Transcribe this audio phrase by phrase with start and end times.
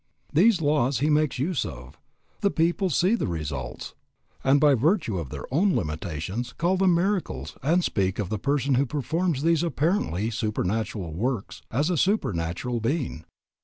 [0.33, 1.95] These laws he makes use of;
[2.39, 3.93] the people see the results,
[4.43, 8.73] and by virtue of their own limitations, call them miracles and speak of the person
[8.73, 13.25] who performs these apparently supernatural works as a supernatural being.